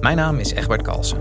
[0.00, 1.18] Mijn naam is Egbert Kalsen.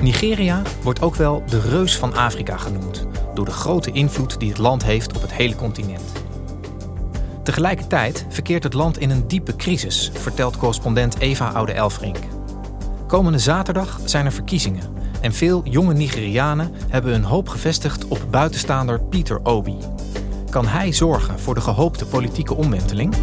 [0.00, 4.58] Nigeria wordt ook wel de reus van Afrika genoemd, door de grote invloed die het
[4.58, 6.12] land heeft op het hele continent.
[7.42, 12.18] Tegelijkertijd verkeert het land in een diepe crisis, vertelt correspondent Eva Oude-Elfrink.
[13.06, 19.02] Komende zaterdag zijn er verkiezingen en veel jonge Nigerianen hebben hun hoop gevestigd op buitenstaander
[19.02, 19.76] Peter Obi.
[20.52, 23.14] Kan hij zorgen voor de gehoopte politieke omwenteling?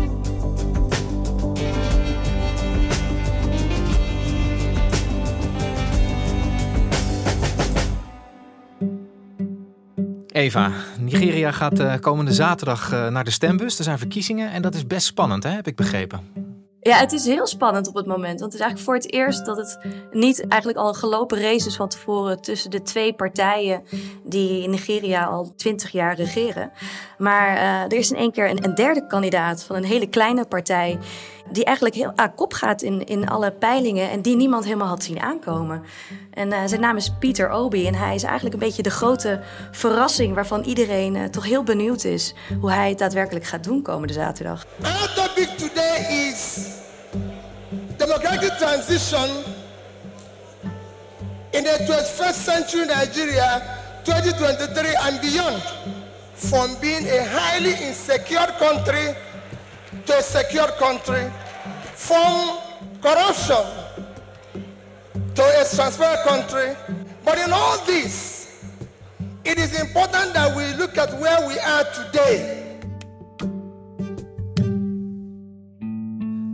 [10.27, 13.77] Eva, Nigeria gaat uh, komende zaterdag uh, naar de stembus.
[13.77, 15.49] Er zijn verkiezingen en dat is best spannend, hè?
[15.49, 16.48] heb ik begrepen.
[16.81, 18.39] Ja, het is heel spannend op het moment.
[18.39, 19.79] Want het is eigenlijk voor het eerst dat het
[20.11, 23.83] niet eigenlijk al een gelopen race is van tevoren tussen de twee partijen
[24.23, 26.71] die in Nigeria al twintig jaar regeren.
[27.17, 30.99] Maar uh, er is in één keer een, derde kandidaat van een hele kleine partij
[31.51, 35.03] die eigenlijk heel aan kop gaat in, in alle peilingen en die niemand helemaal had
[35.03, 35.83] zien aankomen.
[36.33, 39.41] En uh, zijn naam is Pieter Obi en hij is eigenlijk een beetje de grote
[39.71, 44.13] verrassing waarvan iedereen uh, toch heel benieuwd is hoe hij het daadwerkelijk gaat doen komende
[44.13, 44.65] zaterdag.
[45.57, 46.28] Today is
[47.97, 49.43] democratic transition
[51.53, 55.61] in the 21st century Nigeria 2023 and beyond
[56.33, 59.13] from being a highly insecure country
[60.05, 61.29] to a secure country,
[61.93, 62.59] from
[63.01, 63.63] corruption
[65.35, 66.75] to a transparent country.
[67.23, 68.65] But in all this,
[69.43, 72.68] it is important that we look at where we are today.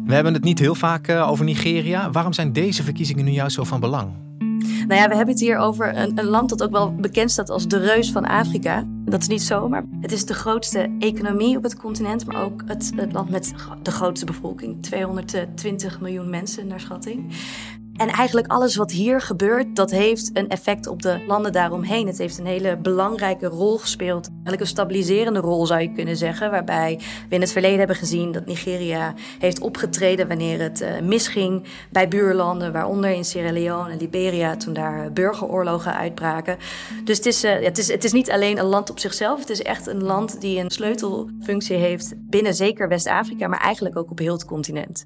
[0.06, 2.12] We hebben het niet heel vaak uh, over Nigeria.
[2.12, 4.14] Waarom zijn deze verkiezingen nu juist zo van belang?
[4.88, 7.50] Nou ja, we hebben het hier over een, een, land dat ook wel bekend staat
[7.50, 8.84] als de reus van Afrika.
[8.88, 9.84] Dat is niet zomaar.
[10.02, 14.26] Het is de grootste economie op het continent, maar ook het land met de grootste
[14.26, 14.82] bevolking.
[14.82, 17.32] 220 miljoen mensen naar schatting.
[17.96, 22.08] En eigenlijk alles wat hier gebeurt, dat heeft een effect op de landen daaromheen.
[22.08, 24.28] Het heeft een hele belangrijke rol gespeeld.
[24.28, 26.52] Eigenlijk een stabiliserende rol zou je kunnen zeggen.
[26.52, 31.64] Waarbij we in het verleden hebben gezien dat Nigeria heeft opgetreden wanneer het uh, misging
[31.92, 32.72] bij buurlanden.
[32.72, 36.58] Waaronder in Sierra Leone en Liberia toen daar burgeroorlogen uitbraken.
[37.04, 39.40] Dus het is, uh, het, is, het is niet alleen een land op zichzelf.
[39.40, 43.48] Het is echt een land die een sleutelfunctie heeft binnen zeker West-Afrika.
[43.48, 45.06] Maar eigenlijk ook op heel het continent.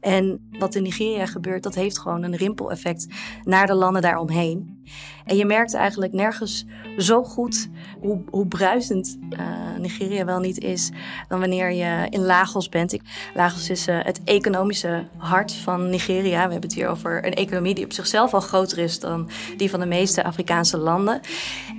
[0.00, 3.06] En wat in Nigeria gebeurt, dat heeft gewoon een rimpeleffect
[3.44, 4.79] naar de landen daaromheen.
[5.24, 6.64] En je merkt eigenlijk nergens
[6.98, 7.68] zo goed
[8.00, 9.40] hoe, hoe bruisend uh,
[9.78, 10.90] Nigeria wel niet is
[11.28, 12.96] dan wanneer je in Lagos bent.
[13.34, 16.46] Lagos is uh, het economische hart van Nigeria.
[16.46, 19.70] We hebben het hier over een economie die op zichzelf al groter is dan die
[19.70, 21.20] van de meeste Afrikaanse landen.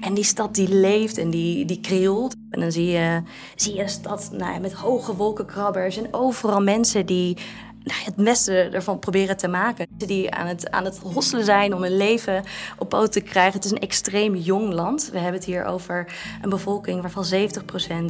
[0.02, 2.36] En die stad die leeft en die, die krioelt.
[2.50, 3.22] En dan zie je,
[3.56, 7.38] zie je een stad nou met hoge wolkenkrabbers en overal mensen die
[7.84, 9.88] nou, het beste ervan proberen te maken.
[10.08, 12.44] Die aan het, aan het hosselen zijn om hun leven
[12.78, 13.54] op poot te krijgen.
[13.54, 15.10] Het is een extreem jong land.
[15.12, 17.26] We hebben het hier over een bevolking waarvan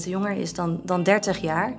[0.04, 1.74] 70% jonger is dan, dan 30 jaar.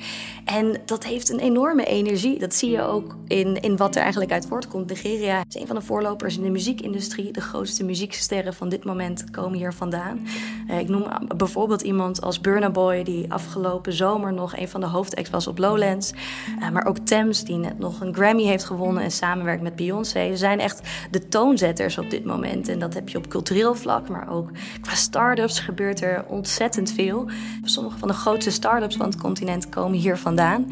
[0.44, 2.38] En dat heeft een enorme energie.
[2.38, 4.88] Dat zie je ook in, in wat er eigenlijk uit voortkomt.
[4.88, 7.32] Nigeria is een van de voorlopers in de muziekindustrie.
[7.32, 10.26] De grootste muzieksterren van dit moment komen hier vandaan.
[10.70, 11.06] Uh, ik noem
[11.36, 13.02] bijvoorbeeld iemand als Burna Boy...
[13.02, 16.12] die afgelopen zomer nog een van de hoofdacts was op Lowlands.
[16.60, 20.01] Uh, maar ook Thames, die net nog een Grammy heeft gewonnen en samenwerkt met Beyoncé.
[20.04, 22.68] Ze zijn echt de toonzetters op dit moment.
[22.68, 24.50] En dat heb je op cultureel vlak, maar ook
[24.80, 27.28] qua start-ups gebeurt er ontzettend veel.
[27.62, 30.66] Sommige van de grootste start-ups van het continent komen hier vandaan.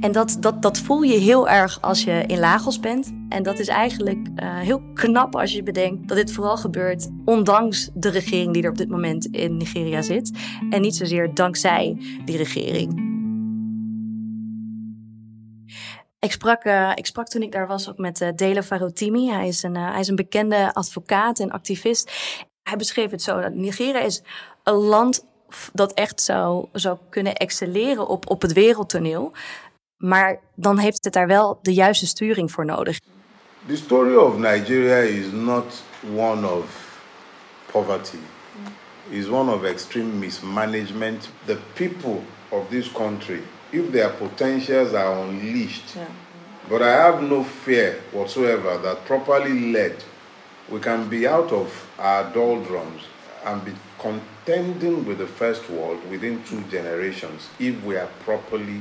[0.00, 3.12] En dat, dat, dat voel je heel erg als je in Lagos bent.
[3.28, 7.90] En dat is eigenlijk uh, heel knap als je bedenkt dat dit vooral gebeurt ondanks
[7.94, 10.32] de regering die er op dit moment in Nigeria zit.
[10.70, 13.13] En niet zozeer dankzij die regering.
[16.24, 19.30] Ik sprak, uh, ik sprak toen ik daar was ook met uh, Dele Farotimi.
[19.30, 22.12] Hij is, een, uh, hij is een bekende advocaat en activist.
[22.62, 24.22] Hij beschreef het zo dat Nigeria is
[24.62, 25.24] een land
[25.72, 29.32] dat echt zou, zou kunnen excelleren op, op het wereldtoneel.
[29.96, 32.98] Maar dan heeft het daar wel de juiste sturing voor nodig.
[33.66, 35.82] The story of Nigeria is not
[36.16, 37.00] one of
[37.72, 38.18] poverty.
[39.08, 41.28] It's one of extreme mismanagement.
[41.44, 43.40] The people of this country
[43.74, 45.96] if their potentials are unleashed.
[45.96, 46.06] Yeah.
[46.68, 49.96] But I have no fear whatsoever that properly led,
[50.68, 51.68] we can be out of
[51.98, 53.02] our doldrums
[53.44, 58.80] and be contending with the first world within two generations if we are properly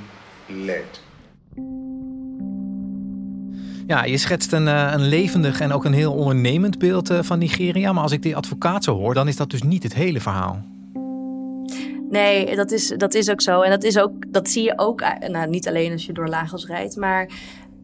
[0.50, 1.02] led.
[3.88, 7.40] Ja, je schetst een, eh, een levendig en ook een heel ondernemend beeld eh, van
[7.40, 7.94] Nigeria.
[7.94, 10.64] Maar als ik die advocaat zo hoor, dan is dat dus niet het hele verhaal.
[12.14, 13.62] Nee, dat is, dat is ook zo.
[13.62, 16.28] En dat, is ook, dat zie je ook, eh, nou, niet alleen als je door
[16.28, 17.30] Lagos rijdt, maar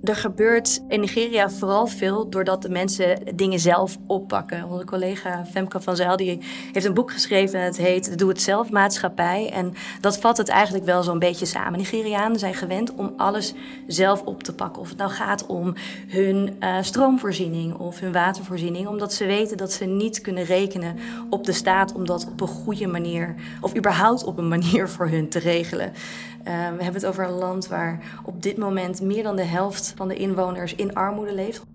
[0.04, 4.64] er gebeurt in Nigeria vooral veel doordat de mensen dingen zelf oppakken.
[4.70, 6.40] Onze collega Femke van Zijl die
[6.74, 9.50] heeft een boek geschreven en het heet Doe het zelf maatschappij.
[9.54, 11.80] En dat vat het eigenlijk wel zo'n beetje samen.
[11.80, 13.54] Nigerianen zijn gewend om alles
[13.88, 14.82] zelf op te pakken.
[14.82, 15.74] Of het nou gaat om
[16.08, 18.88] hun uh, stroomvoorziening of hun watervoorziening.
[18.88, 20.96] Omdat ze weten dat ze niet kunnen rekenen
[21.30, 25.08] op de staat om dat op een goede manier of überhaupt op een manier voor
[25.08, 25.94] hun te regelen.
[26.40, 29.89] Uh, we hebben het over een land waar op dit moment meer dan de helft
[29.96, 31.66] van de inwoners in armoede leeft.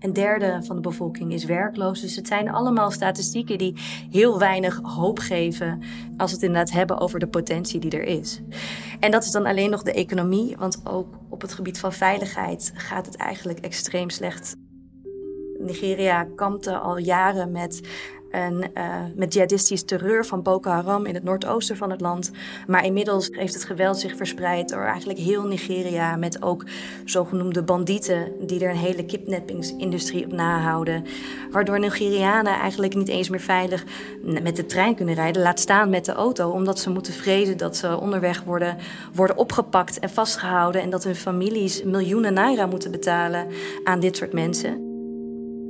[0.00, 2.00] Een derde van de bevolking is werkloos.
[2.00, 3.74] Dus het zijn allemaal statistieken die
[4.10, 5.82] heel weinig hoop geven
[6.16, 8.40] als we het inderdaad hebben over de potentie die er is.
[9.00, 12.72] En dat is dan alleen nog de economie, want ook op het gebied van veiligheid
[12.74, 14.56] gaat het eigenlijk extreem slecht.
[15.58, 17.80] Nigeria kampte al jaren met
[18.30, 22.30] en uh, met jihadistisch terreur van Boko Haram in het noordoosten van het land.
[22.66, 26.16] Maar inmiddels heeft het geweld zich verspreid door eigenlijk heel Nigeria.
[26.16, 26.64] Met ook
[27.04, 31.04] zogenoemde bandieten die er een hele kidnappingsindustrie op nahouden.
[31.50, 33.84] Waardoor Nigerianen eigenlijk niet eens meer veilig
[34.22, 35.42] met de trein kunnen rijden.
[35.42, 36.50] Laat staan met de auto.
[36.50, 38.76] Omdat ze moeten vrezen dat ze onderweg worden,
[39.14, 40.82] worden opgepakt en vastgehouden.
[40.82, 43.46] En dat hun families miljoenen naira moeten betalen
[43.84, 44.89] aan dit soort mensen.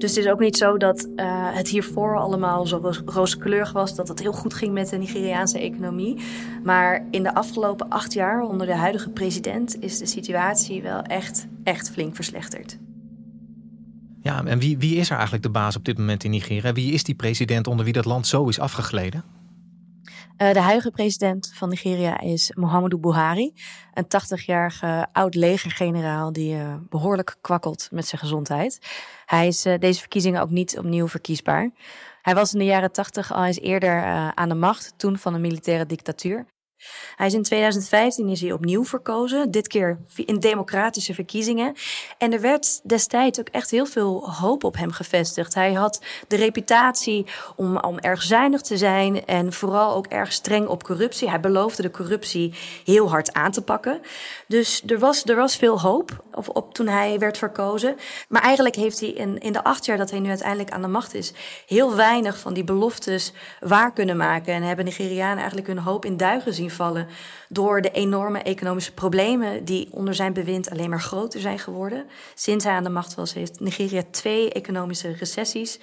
[0.00, 1.24] Dus het is ook niet zo dat uh,
[1.54, 6.16] het hiervoor allemaal zo rooskleurig was, dat het heel goed ging met de Nigeriaanse economie.
[6.64, 11.46] Maar in de afgelopen acht jaar onder de huidige president is de situatie wel echt,
[11.64, 12.78] echt flink verslechterd.
[14.22, 16.72] Ja, en wie, wie is er eigenlijk de baas op dit moment in Nigeria?
[16.72, 19.24] Wie is die president onder wie dat land zo is afgegleden?
[20.42, 23.54] Uh, de huidige president van Nigeria is Muhammadu Buhari.
[23.94, 28.78] Een 80-jarige oud legergeneraal die uh, behoorlijk kwakkelt met zijn gezondheid.
[29.26, 31.70] Hij is uh, deze verkiezingen ook niet opnieuw verkiesbaar.
[32.22, 34.02] Hij was in de jaren 80 al eens eerder
[34.34, 36.46] aan de macht, toen van een militaire dictatuur.
[37.16, 41.74] Hij is in 2015 is hij opnieuw verkozen, dit keer in democratische verkiezingen.
[42.18, 45.54] En er werd destijds ook echt heel veel hoop op hem gevestigd.
[45.54, 50.66] Hij had de reputatie om, om erg zuinig te zijn en vooral ook erg streng
[50.68, 51.28] op corruptie.
[51.28, 52.54] Hij beloofde de corruptie
[52.84, 54.00] heel hard aan te pakken.
[54.46, 57.96] Dus er was, er was veel hoop op, toen hij werd verkozen.
[58.28, 60.88] Maar eigenlijk heeft hij in, in de acht jaar dat hij nu uiteindelijk aan de
[60.88, 61.32] macht is,
[61.66, 64.54] heel weinig van die beloftes waar kunnen maken.
[64.54, 67.06] En hebben Nigerianen eigenlijk hun hoop in duigen zien vallen
[67.48, 72.06] door de enorme economische problemen die onder zijn bewind alleen maar groter zijn geworden.
[72.34, 75.80] Sinds hij aan de macht was, heeft Nigeria twee economische recessies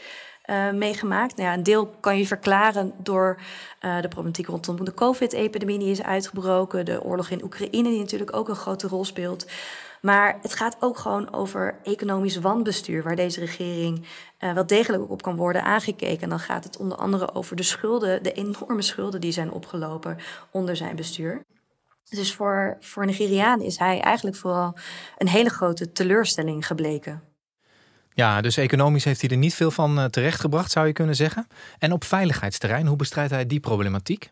[0.49, 1.35] uh, meegemaakt.
[1.35, 3.39] Nou ja, een deel kan je verklaren door
[3.81, 8.35] uh, de problematiek rondom de COVID-epidemie die is uitgebroken, de oorlog in Oekraïne die natuurlijk
[8.35, 9.45] ook een grote rol speelt.
[10.01, 14.05] Maar het gaat ook gewoon over economisch wanbestuur, waar deze regering
[14.39, 16.23] uh, wel degelijk op kan worden aangekeken.
[16.23, 20.17] En dan gaat het onder andere over de schulden, de enorme schulden die zijn opgelopen
[20.51, 21.45] onder zijn bestuur.
[22.09, 24.77] Dus voor, voor Nigeriaan is hij eigenlijk vooral
[25.17, 27.23] een hele grote teleurstelling gebleken.
[28.13, 31.47] Ja, dus economisch heeft hij er niet veel van uh, terechtgebracht, zou je kunnen zeggen.
[31.79, 34.31] En op veiligheidsterrein, hoe bestrijdt hij die problematiek?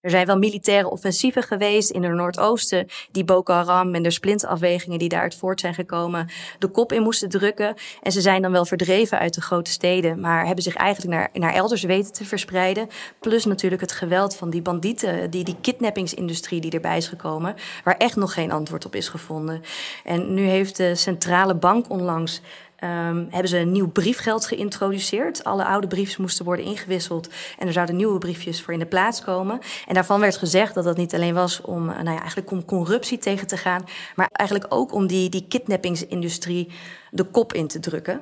[0.00, 4.98] Er zijn wel militaire offensieven geweest in het Noordoosten, die Boko Haram en de splintafwegingen
[4.98, 6.28] die daaruit voort zijn gekomen,
[6.58, 7.74] de kop in moesten drukken.
[8.02, 11.28] En ze zijn dan wel verdreven uit de grote steden, maar hebben zich eigenlijk naar,
[11.32, 12.88] naar elders weten te verspreiden.
[13.18, 17.54] Plus natuurlijk het geweld van die bandieten, die, die kidnappingsindustrie die erbij is gekomen,
[17.84, 19.62] waar echt nog geen antwoord op is gevonden.
[20.04, 22.40] En nu heeft de centrale bank onlangs
[22.84, 25.44] Um, hebben ze een nieuw briefgeld geïntroduceerd.
[25.44, 29.20] Alle oude briefjes moesten worden ingewisseld en er zouden nieuwe briefjes voor in de plaats
[29.20, 29.58] komen.
[29.86, 33.18] En daarvan werd gezegd dat dat niet alleen was om, nou ja, eigenlijk om corruptie
[33.18, 33.84] tegen te gaan,
[34.14, 36.72] maar eigenlijk ook om die, die kidnappingsindustrie
[37.10, 38.20] de kop in te drukken.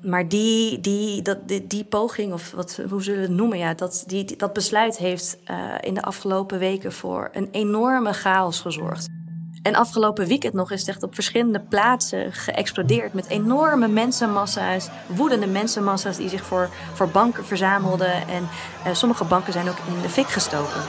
[0.00, 4.04] Maar die, die, dat, die, poging, of wat, hoe zullen we het noemen, ja, dat,
[4.06, 9.17] die, dat besluit heeft uh, in de afgelopen weken voor een enorme chaos gezorgd.
[9.62, 13.12] En afgelopen weekend nog is het echt op verschillende plaatsen geëxplodeerd.
[13.12, 18.28] Met enorme mensenmassa's, woedende mensenmassa's die zich voor, voor banken verzamelden.
[18.28, 18.48] En
[18.86, 20.80] uh, sommige banken zijn ook in de fik gestoken.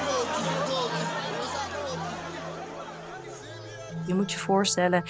[4.08, 5.04] Je moet je voorstellen,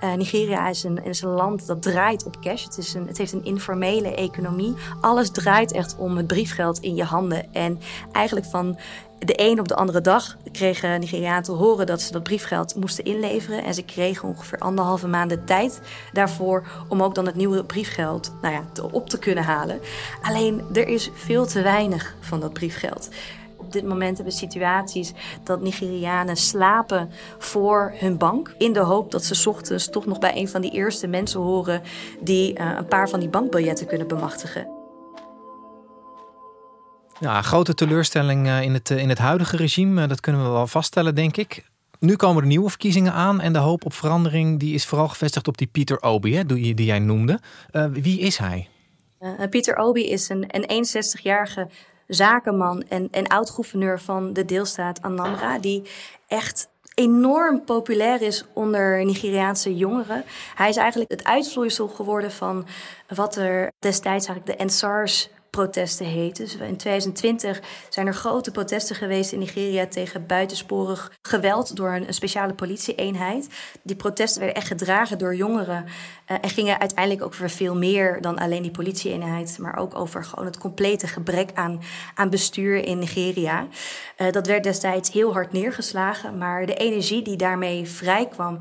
[0.00, 2.64] uh, Nigeria is een, is een land dat draait op cash.
[2.64, 4.74] Het, is een, het heeft een informele economie.
[5.00, 7.52] Alles draait echt om het briefgeld in je handen.
[7.52, 7.80] En
[8.12, 8.78] eigenlijk van
[9.24, 13.04] de een op de andere dag kregen Nigerianen te horen dat ze dat briefgeld moesten
[13.04, 13.64] inleveren.
[13.64, 15.80] En ze kregen ongeveer anderhalve maanden tijd
[16.12, 19.80] daarvoor om ook dan het nieuwe briefgeld nou ja, op te kunnen halen.
[20.22, 23.08] Alleen er is veel te weinig van dat briefgeld.
[23.56, 25.12] Op dit moment hebben we situaties
[25.44, 28.54] dat Nigerianen slapen voor hun bank.
[28.58, 31.82] In de hoop dat ze ochtends toch nog bij een van die eerste mensen horen
[32.20, 34.73] die uh, een paar van die bankbiljetten kunnen bemachtigen.
[37.24, 40.66] Ja, grote teleurstelling eh, in het, eh, in het huidige regime, dat kunnen we wel
[40.66, 41.64] vaststellen, denk ik.
[41.98, 45.48] Nu komen er nieuwe verkiezingen aan en de hoop op verandering die is vooral gevestigd
[45.48, 47.40] op die Pieter Obi, hè, die, die jij noemde.
[47.90, 48.68] Wie is hij?
[49.50, 51.68] Pieter Obi is een, een 61-jarige
[52.06, 55.82] zakenman en, en oud-gouverneur van de deelstaat Anambra, die
[56.28, 60.24] echt enorm populair is onder Nigeriaanse jongeren.
[60.54, 62.66] Hij is eigenlijk het uitvloeisel geworden van
[63.08, 66.36] wat er destijds eigenlijk de NSARS protesten heet.
[66.36, 72.14] Dus in 2020 zijn er grote protesten geweest in Nigeria tegen buitensporig geweld door een,
[72.14, 73.48] speciale politieeenheid.
[73.82, 78.20] Die protesten werden echt gedragen door jongeren uh, en gingen uiteindelijk ook over veel meer
[78.20, 81.82] dan alleen die politieeenheid, maar ook over gewoon het complete gebrek aan,
[82.14, 83.66] aan bestuur in Nigeria.
[84.18, 88.58] Uh, dat werd destijds heel hard neergeslagen, maar de energie die daarmee vrijkwam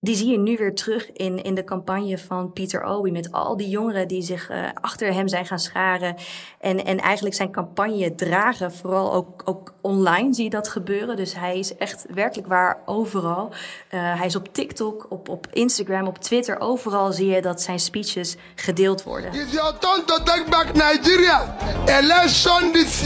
[0.00, 3.10] die zie je nu weer terug in, in de campagne van Pieter Obi.
[3.10, 6.16] Met al die jongeren die zich uh, achter hem zijn gaan scharen.
[6.60, 8.72] En, en eigenlijk zijn campagne dragen.
[8.72, 11.16] Vooral ook, ook online zie je dat gebeuren.
[11.16, 13.48] Dus hij is echt werkelijk waar overal.
[13.48, 16.60] Uh, hij is op TikTok, op, op Instagram, op Twitter.
[16.60, 19.32] Overal zie je dat zijn speeches gedeeld worden.
[19.32, 21.56] Your turn to take Nigeria.
[21.86, 23.02] Election this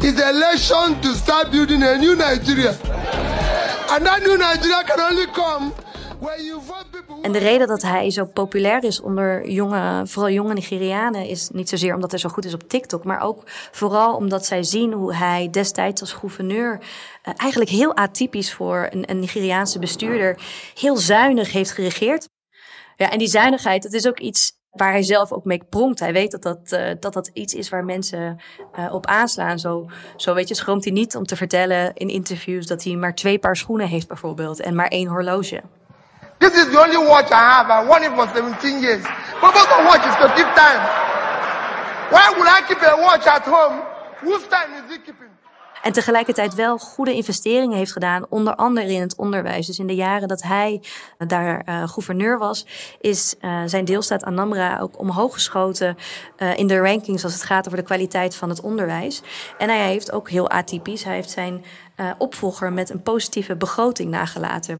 [0.00, 2.74] is election to start building a new Nigeria.
[3.94, 5.72] And that new Nigeria can only come
[7.22, 11.68] en de reden dat hij zo populair is onder jonge, vooral jonge Nigerianen, is niet
[11.68, 15.14] zozeer omdat hij zo goed is op TikTok, maar ook vooral omdat zij zien hoe
[15.14, 20.38] hij destijds als gouverneur uh, eigenlijk heel atypisch voor een, een Nigeriaanse bestuurder
[20.74, 22.28] heel zuinig heeft geregeerd.
[22.96, 26.00] Ja, en die zuinigheid, dat is ook iets waar hij zelf ook mee pronkt.
[26.00, 28.40] Hij weet dat dat, uh, dat, dat iets is waar mensen
[28.78, 29.58] uh, op aanslaan.
[29.58, 33.14] Zo, zo weet je, schroomt hij niet om te vertellen in interviews dat hij maar
[33.14, 35.62] twee paar schoenen heeft bijvoorbeeld en maar één horloge.
[36.38, 37.70] This is the only watch I have.
[37.70, 39.02] I won it for 17 years.
[39.40, 40.82] What a watch is to keep time.
[42.10, 43.82] Why would I keep a watch at home?
[44.20, 45.30] Whose time is he keeping?
[45.84, 49.66] En tegelijkertijd wel goede investeringen heeft gedaan, onder andere in het onderwijs.
[49.66, 50.82] Dus in de jaren dat hij
[51.18, 52.66] daar uh, gouverneur was,
[53.00, 55.96] is uh, zijn deelstaat Anambra ook omhoog geschoten
[56.38, 59.22] uh, in de rankings als het gaat over de kwaliteit van het onderwijs.
[59.58, 61.64] En hij heeft ook heel atypisch, hij heeft zijn
[62.18, 64.76] opvolger met een positieve begroting nagelaten.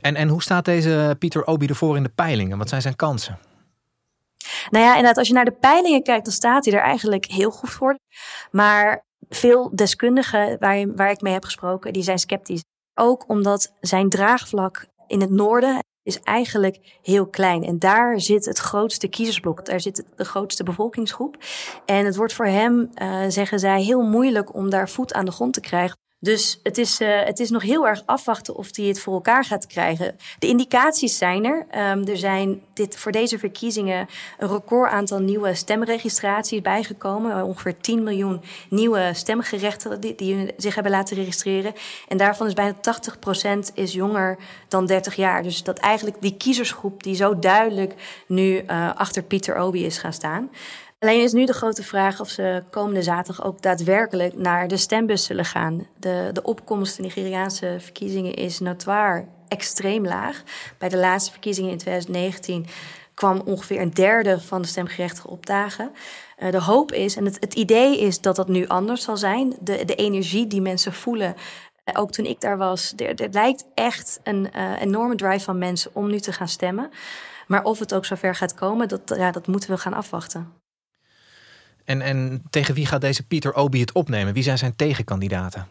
[0.00, 2.58] En, en hoe staat deze Pieter Obi ervoor in de peilingen?
[2.58, 3.38] Wat zijn zijn kansen?
[4.70, 7.50] Nou ja, inderdaad, als je naar de peilingen kijkt, dan staat hij er eigenlijk heel
[7.50, 7.98] goed voor.
[8.50, 10.58] Maar veel deskundigen
[10.96, 12.64] waar, ik mee heb gesproken, die zijn sceptisch.
[12.94, 17.64] Ook omdat zijn draagvlak in het noorden is eigenlijk heel klein.
[17.64, 19.64] En daar zit het grootste kiezersblok.
[19.64, 21.36] Daar zit de grootste bevolkingsgroep.
[21.84, 25.30] En het wordt voor hem, uh, zeggen zij, heel moeilijk om daar voet aan de
[25.30, 25.96] grond te krijgen.
[26.26, 29.44] Dus het is, uh, het is nog heel erg afwachten of hij het voor elkaar
[29.44, 30.16] gaat krijgen.
[30.38, 31.66] De indicaties zijn er.
[31.92, 37.44] Um, er zijn dit, voor deze verkiezingen een record aantal nieuwe stemregistraties bijgekomen.
[37.44, 38.40] Ongeveer 10 miljoen
[38.70, 41.72] nieuwe stemgerechten die, zich hebben laten registreren.
[42.08, 42.74] En daarvan is bijna
[43.70, 45.42] 80% is jonger dan 30 jaar.
[45.42, 47.94] Dus dat eigenlijk die kiezersgroep die zo duidelijk
[48.26, 50.50] nu uh, achter Pieter Obi is gaan staan.
[50.98, 55.24] Alleen is nu de grote vraag of ze komende zaterdag ook daadwerkelijk naar de stembus
[55.24, 55.86] zullen gaan.
[55.98, 60.42] De, de opkomst in Nigeriaanse verkiezingen is notoir extreem laag.
[60.78, 62.66] Bij de laatste verkiezingen in 2019
[63.14, 65.92] kwam ongeveer een derde van de stemgerechtigen opdagen.
[66.38, 69.54] Uh, de hoop is, en het, het idee is dat dat nu anders zal zijn.
[69.60, 73.64] De, de energie die mensen voelen uh, ook toen ik daar was, er, er lijkt
[73.74, 76.90] echt een uh, enorme drive van mensen om nu te gaan stemmen.
[77.46, 80.64] Maar of het ook zover gaat komen, dat, ja, dat moeten we gaan afwachten.
[81.86, 84.34] En, en tegen wie gaat deze Pieter Obi het opnemen?
[84.34, 85.66] Wie zijn zijn tegenkandidaten?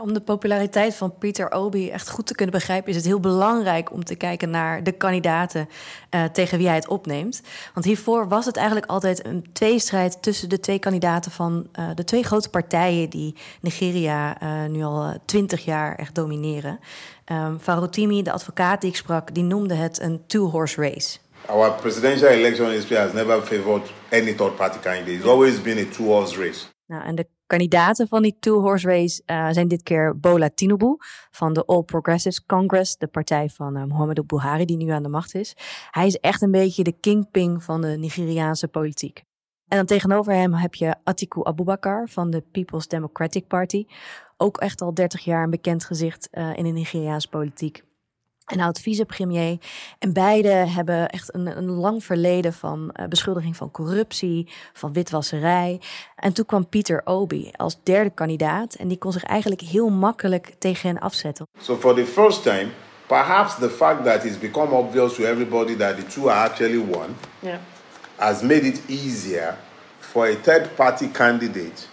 [0.00, 3.92] om de populariteit van Peter Obi echt goed te kunnen begrijpen, is het heel belangrijk
[3.92, 5.68] om te kijken naar de kandidaten
[6.10, 7.42] uh, tegen wie hij het opneemt.
[7.74, 12.04] Want hiervoor was het eigenlijk altijd een tweestrijd tussen de twee kandidaten van uh, de
[12.04, 16.78] twee grote partijen die Nigeria uh, nu al twintig jaar echt domineren.
[17.26, 21.18] Um, Farotimi, de advocaat die ik sprak, die noemde het een two-horse race.
[21.48, 25.16] Our presidential election history has never favored any third party candidate.
[25.16, 26.66] It's always been a two-horse race.
[26.86, 30.96] Nou, en de kandidaten van die two-horse race uh, zijn dit keer Bola Tinubu
[31.30, 35.08] van de All Progressives Congress, de partij van uh, Muhammadu Buhari die nu aan de
[35.08, 35.56] macht is.
[35.90, 39.22] Hij is echt een beetje de kingpin van de Nigeriaanse politiek.
[39.68, 43.86] En dan tegenover hem heb je Atiku Abubakar van de People's Democratic Party.
[44.36, 47.84] Ook echt al 30 jaar een bekend gezicht uh, in de Nigeriaanse politiek
[48.46, 49.58] en oud-vicepremier.
[49.98, 55.80] En beide hebben echt een, een lang verleden van uh, beschuldiging van corruptie, van witwasserij.
[56.16, 60.54] En toen kwam Pieter Obi als derde kandidaat en die kon zich eigenlijk heel makkelijk
[60.58, 61.46] tegen hen afzetten.
[61.60, 62.66] So for the first time,
[63.06, 67.14] perhaps the fact that it's become obvious to everybody that the two are actually one,
[67.38, 67.58] yeah.
[68.16, 69.56] has made it easier
[69.98, 71.88] for a third party candidate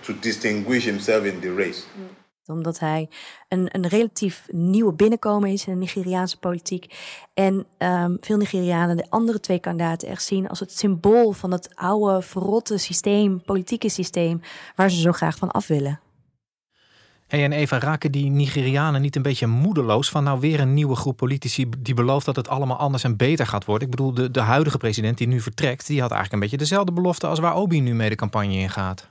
[0.00, 1.84] to distinguish himself in the race.
[1.96, 2.19] Mm
[2.50, 3.08] omdat hij
[3.48, 6.94] een, een relatief nieuwe binnenkomen is in de Nigeriaanse politiek.
[7.34, 11.70] En um, veel Nigerianen de andere twee kandidaten echt zien als het symbool van het
[11.74, 14.40] oude, verrotte systeem, politieke systeem,
[14.76, 16.00] waar ze zo graag van af willen.
[17.30, 21.16] En Eva, raken die Nigerianen niet een beetje moedeloos van nou weer een nieuwe groep
[21.16, 23.88] politici die belooft dat het allemaal anders en beter gaat worden?
[23.88, 26.92] Ik bedoel, de, de huidige president die nu vertrekt, die had eigenlijk een beetje dezelfde
[26.92, 29.10] belofte als waar Obi nu mee de campagne in gaat.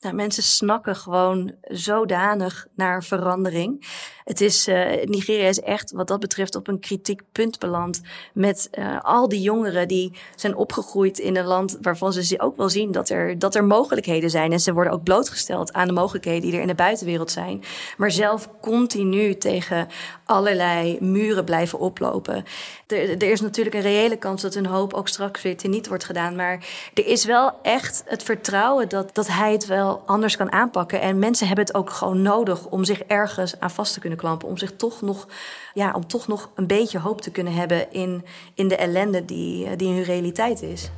[0.00, 3.86] Nou, mensen snakken gewoon zodanig naar verandering.
[4.28, 8.00] Het is, uh, Nigeria is echt wat dat betreft op een kritiek punt beland.
[8.32, 12.68] Met uh, al die jongeren die zijn opgegroeid in een land waarvan ze ook wel
[12.68, 14.52] zien dat er, dat er mogelijkheden zijn.
[14.52, 17.62] En ze worden ook blootgesteld aan de mogelijkheden die er in de buitenwereld zijn.
[17.96, 19.88] Maar zelf continu tegen
[20.24, 22.44] allerlei muren blijven oplopen.
[22.86, 26.04] Er, er is natuurlijk een reële kans dat hun hoop ook straks weer teniet wordt
[26.04, 26.36] gedaan.
[26.36, 31.00] Maar er is wel echt het vertrouwen dat, dat hij het wel anders kan aanpakken.
[31.00, 34.48] En mensen hebben het ook gewoon nodig om zich ergens aan vast te kunnen klampen.
[34.48, 35.26] Om zich toch nog,
[35.74, 39.76] ja, om toch nog een beetje hoop te kunnen hebben in, in de ellende die,
[39.76, 40.90] die hun realiteit is.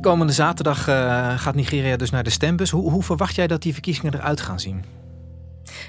[0.00, 2.70] Komende zaterdag uh, gaat Nigeria dus naar de stembus.
[2.70, 4.84] Hoe, hoe verwacht jij dat die verkiezingen eruit gaan zien?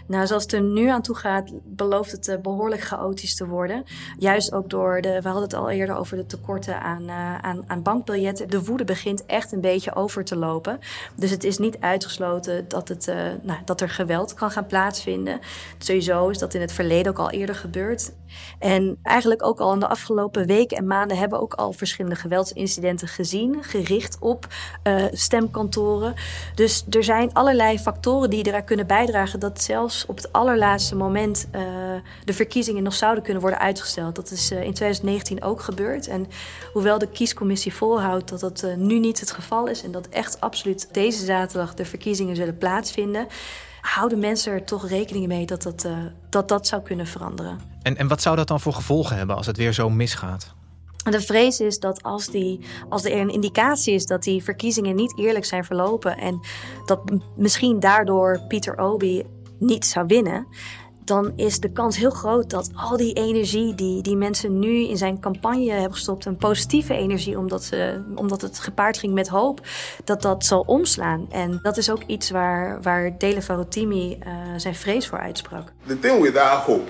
[0.08, 3.84] Nou, zoals het er nu aan toe gaat, belooft het uh, behoorlijk chaotisch te worden.
[4.18, 7.64] Juist ook door de, we hadden het al eerder over de tekorten aan, uh, aan,
[7.68, 8.50] aan bankbiljetten.
[8.50, 10.80] De woede begint echt een beetje over te lopen.
[11.16, 15.40] Dus het is niet uitgesloten dat, het, uh, nou, dat er geweld kan gaan plaatsvinden.
[15.78, 18.12] Sowieso is dat in het verleden ook al eerder gebeurd.
[18.60, 22.16] En eigenlijk ook al in de afgelopen weken en maanden hebben we ook al verschillende
[22.16, 24.48] geweldsincidenten gezien, gericht op
[25.12, 26.14] stemkantoren.
[26.56, 31.48] Dus er zijn allerlei factoren die eraan kunnen bijdragen dat zelfs op het allerlaatste moment
[31.56, 31.62] uh,
[32.24, 34.16] de verkiezingen nog zouden kunnen worden uitgesteld.
[34.16, 36.08] Dat is uh, in 2019 ook gebeurd.
[36.08, 36.28] En
[36.74, 40.94] hoewel de kiescommissie volhoudt dat dat nu niet het geval is en dat echt absoluut
[40.94, 43.28] deze zaterdag de verkiezingen zullen plaatsvinden
[43.82, 45.88] houden mensen er toch rekening mee dat dat,
[46.30, 47.60] dat, dat zou kunnen veranderen.
[47.82, 50.56] En, en wat zou dat dan voor gevolgen hebben als het weer zo misgaat?
[51.12, 52.60] De vrees is dat als, die,
[52.90, 56.40] als er een indicatie is dat die verkiezingen niet eerlijk zijn verlopen en
[56.86, 57.00] dat
[57.36, 59.24] misschien daardoor Pieter Obi
[59.60, 60.48] niet zou winnen,
[61.08, 64.98] dan is de kans heel groot dat al die energie die, die mensen nu in
[64.98, 69.62] zijn campagne hebben gestopt, een positieve energie, omdat, ze, omdat het gepaard ging met hoop,
[70.04, 71.28] dat dat zal omslaan.
[71.32, 75.72] En dat is ook iets waar, waar Dele Farotimi uh, zijn vrees voor uitsprak.
[75.86, 76.90] The thing with that hope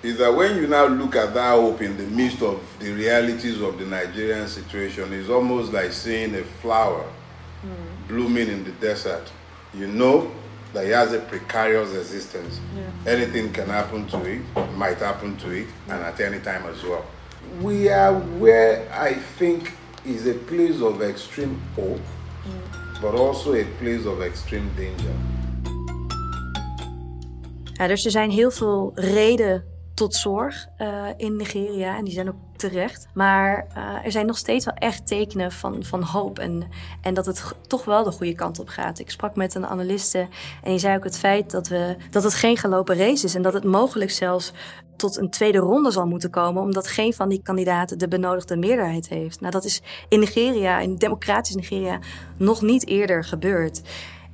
[0.00, 3.60] is that when you now look at that hope in the midst of the realities
[3.60, 7.04] of the Nigerian situation, it's almost like seeing a flower
[7.64, 8.06] mm.
[8.06, 9.32] blooming in the desert.
[9.72, 10.30] You know
[10.76, 12.60] that he has a precarious existence.
[12.76, 13.12] Yeah.
[13.14, 14.42] Anything can happen to it,
[14.76, 17.04] might happen to it, and at any time as well.
[17.62, 19.72] We are where I think
[20.04, 22.06] is a place of extreme hope,
[22.44, 23.00] mm.
[23.00, 25.14] but also a place of extreme danger.
[27.78, 29.64] Ja, dus er zijn heel veel reden
[29.96, 31.96] tot zorg uh, in Nigeria.
[31.96, 33.06] En die zijn ook terecht.
[33.14, 36.38] Maar uh, er zijn nog steeds wel echt tekenen van, van hoop.
[36.38, 36.62] En,
[37.00, 38.98] en dat het toch wel de goede kant op gaat.
[38.98, 40.18] Ik sprak met een analiste
[40.62, 43.34] en die zei ook het feit dat, we, dat het geen gelopen race is.
[43.34, 44.52] En dat het mogelijk zelfs
[44.96, 46.62] tot een tweede ronde zal moeten komen.
[46.62, 49.40] Omdat geen van die kandidaten de benodigde meerderheid heeft.
[49.40, 51.98] Nou, dat is in Nigeria, in democratisch Nigeria,
[52.36, 53.82] nog niet eerder gebeurd.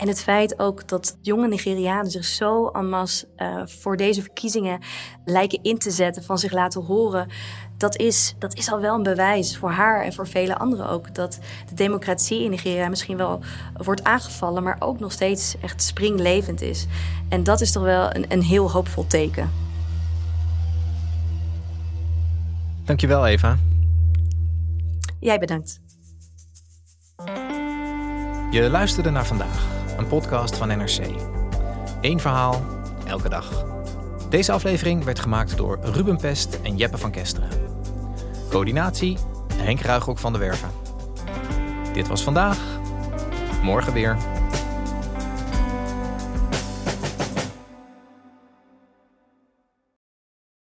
[0.02, 4.80] En het feit ook dat jonge Nigerianen zich zo en masse uh, voor deze verkiezingen
[5.24, 7.28] lijken in te zetten, van zich laten horen,
[7.76, 11.14] dat is, dat is al wel een bewijs voor haar en voor vele anderen ook.
[11.14, 11.38] Dat
[11.68, 13.40] de democratie in Nigeria misschien wel
[13.72, 16.86] wordt aangevallen, maar ook nog steeds echt springlevend is.
[17.28, 19.50] En dat is toch wel een, een heel hoopvol teken.
[22.84, 23.58] Dankjewel, Eva.
[25.20, 25.80] Jij bedankt.
[28.52, 31.00] Je luisterde naar vandaag, een podcast van NRC.
[32.00, 32.64] Eén verhaal,
[33.06, 33.66] elke dag.
[34.28, 37.48] Deze aflevering werd gemaakt door Ruben Pest en Jeppe van Kesteren.
[38.48, 39.18] Coördinatie
[39.54, 40.70] Henk Ruigrok van de Werven.
[41.92, 42.58] Dit was vandaag.
[43.62, 44.16] Morgen weer.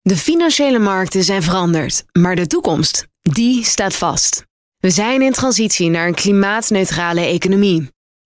[0.03, 4.45] De financiële markten zijn veranderd, maar de toekomst, die staat vast.
[4.79, 7.89] We zijn in transitie naar een klimaatneutrale economie.